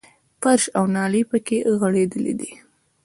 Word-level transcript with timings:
فرش 0.41 0.63
او 0.77 0.85
نالۍ 0.95 1.23
پکې 1.29 1.57
غړېدلې 1.79 2.33
وې. 2.39 2.51